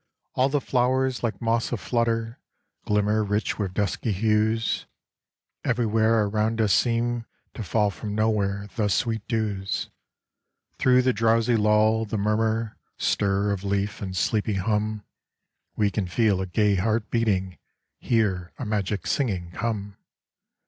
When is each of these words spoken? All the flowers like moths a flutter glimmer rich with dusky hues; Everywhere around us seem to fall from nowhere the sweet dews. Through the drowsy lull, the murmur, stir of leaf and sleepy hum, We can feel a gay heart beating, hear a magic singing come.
All 0.33 0.49
the 0.49 0.59
flowers 0.59 1.21
like 1.21 1.39
moths 1.39 1.71
a 1.71 1.77
flutter 1.77 2.39
glimmer 2.87 3.23
rich 3.23 3.59
with 3.59 3.75
dusky 3.75 4.11
hues; 4.11 4.87
Everywhere 5.63 6.23
around 6.25 6.59
us 6.59 6.73
seem 6.73 7.25
to 7.53 7.61
fall 7.61 7.91
from 7.91 8.15
nowhere 8.15 8.67
the 8.75 8.87
sweet 8.89 9.27
dews. 9.27 9.91
Through 10.79 11.03
the 11.03 11.13
drowsy 11.13 11.55
lull, 11.55 12.05
the 12.05 12.17
murmur, 12.17 12.77
stir 12.97 13.51
of 13.51 13.63
leaf 13.63 14.01
and 14.01 14.17
sleepy 14.17 14.55
hum, 14.55 15.03
We 15.75 15.91
can 15.91 16.07
feel 16.07 16.41
a 16.41 16.47
gay 16.47 16.77
heart 16.77 17.11
beating, 17.11 17.59
hear 17.99 18.53
a 18.57 18.65
magic 18.65 19.05
singing 19.05 19.51
come. 19.51 19.97